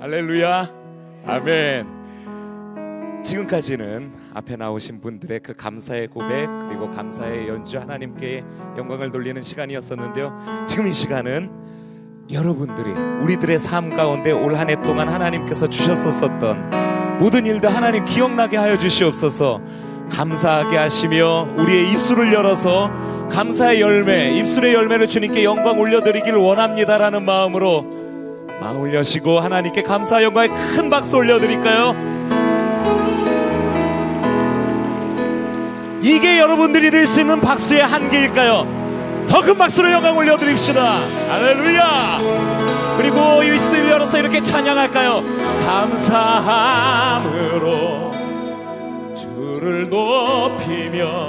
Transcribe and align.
할렐루야. 0.00 0.70
아멘. 1.26 1.98
지금까지는 3.24 4.12
앞에 4.34 4.56
나오신 4.56 5.00
분들의 5.00 5.40
그 5.40 5.54
감사의 5.54 6.06
고백 6.08 6.46
그리고 6.68 6.90
감사의 6.90 7.48
연주 7.48 7.78
하나님께 7.78 8.44
영광을 8.78 9.10
돌리는 9.10 9.42
시간이었었는데요. 9.42 10.64
지금 10.66 10.86
이 10.86 10.92
시간은 10.92 11.50
여러분들이 12.30 12.90
우리들의 12.92 13.58
삶 13.58 13.94
가운데 13.96 14.30
올 14.30 14.54
한 14.54 14.70
해 14.70 14.76
동안 14.76 15.08
하나님께서 15.08 15.68
주셨었던 15.68 17.18
모든 17.18 17.46
일들 17.46 17.74
하나님 17.74 18.04
기억나게 18.04 18.56
하여 18.56 18.78
주시옵소서. 18.78 19.60
감사하게 20.12 20.76
하시며 20.76 21.48
우리의 21.58 21.90
입술을 21.92 22.32
열어서 22.32 22.90
감사의 23.30 23.80
열매, 23.80 24.30
입술의 24.38 24.72
열매를 24.74 25.08
주님께 25.08 25.42
영광 25.44 25.78
올려드리기를 25.80 26.38
원합니다라는 26.38 27.24
마음으로 27.24 27.97
마음을 28.60 28.92
여시고 28.94 29.40
하나님께 29.40 29.82
감사 29.82 30.22
영광의 30.22 30.50
큰 30.50 30.88
박수 30.90 31.16
올려드릴까요? 31.16 31.94
이게 36.02 36.38
여러분들이 36.38 36.90
들 36.90 37.06
수 37.06 37.20
있는 37.20 37.40
박수의 37.40 37.80
한계일까요? 37.82 38.76
더 39.28 39.40
큰 39.42 39.56
박수를 39.58 39.92
영광 39.92 40.16
올려드립시다. 40.16 41.00
할렐루야! 41.28 42.18
그리고 42.96 43.42
입술을 43.42 43.90
열어서 43.90 44.18
이렇게 44.18 44.40
찬양할까요? 44.42 45.20
감사함으로 45.66 47.28
주를 49.14 49.88
높이며 49.90 51.28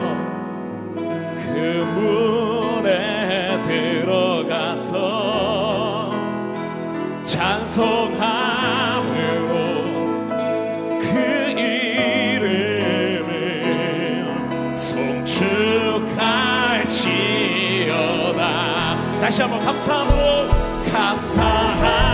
그 0.95 1.85
문에 1.95 3.59
들어가서 3.61 4.88
찬송함으로 7.29 8.09
그 10.99 11.05
이름을 11.59 13.27
송축할지어다. 14.75 16.09
다시 19.21 19.41
한번 19.43 19.63
감사함으로 19.63 20.49
감사함 20.91 22.08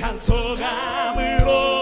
인도 0.00 1.77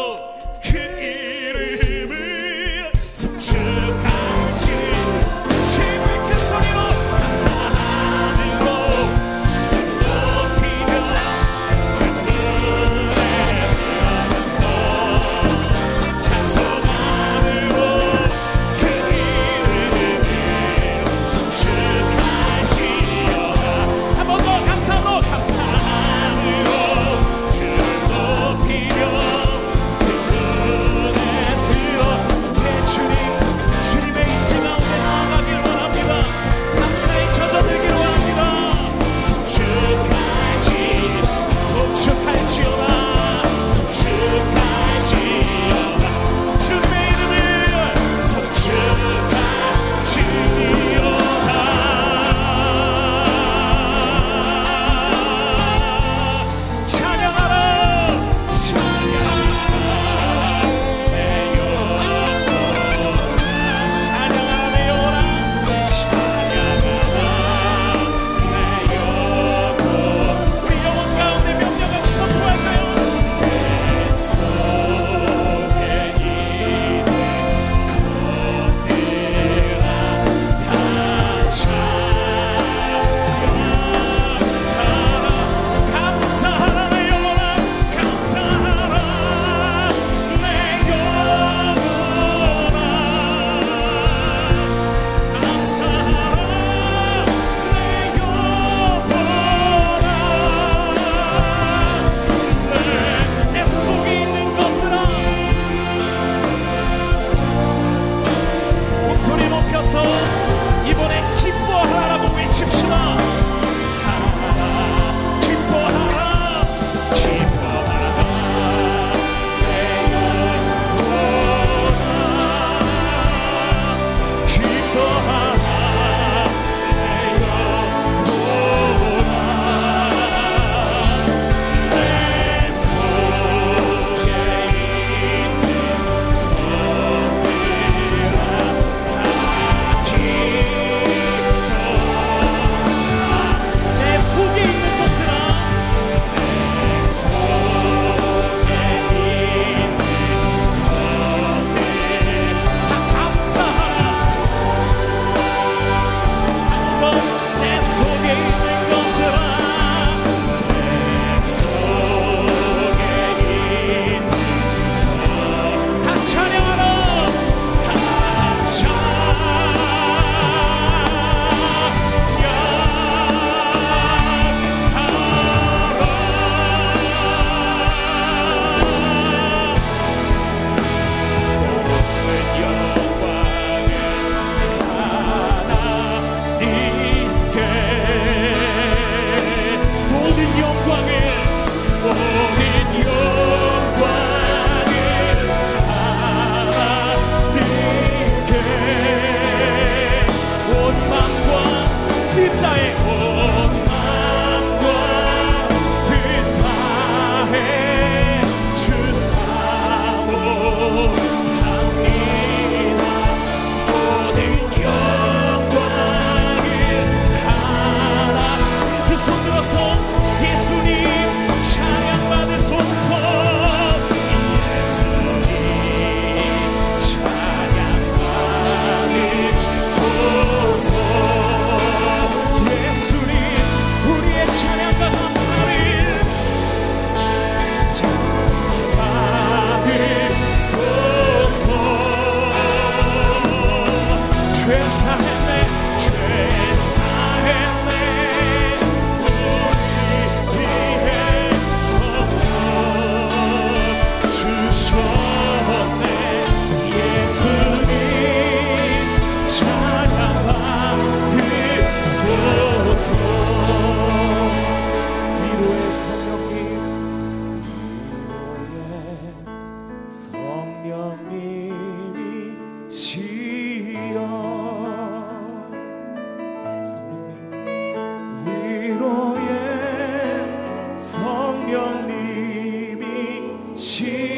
시 283.77 284.36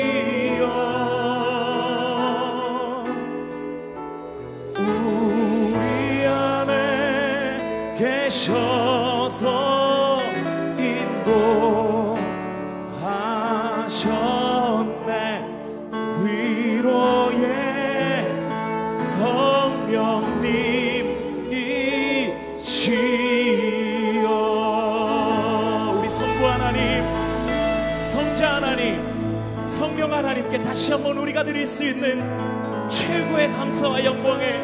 하나님께 30.48 30.62
다시 30.62 30.90
한번 30.90 31.16
우리가 31.18 31.44
드릴 31.44 31.66
수 31.66 31.84
있는 31.84 32.88
최고의 32.88 33.52
감사와 33.52 34.02
영광에 34.04 34.58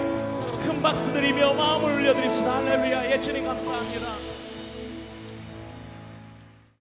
큰 0.64 0.80
박수 0.82 1.12
드리며 1.12 1.52
마음을 1.54 1.92
올려드립시다. 1.92 2.56
할렐루야. 2.56 3.10
예 3.12 3.20
주님 3.20 3.44
감사합니다 3.44 4.33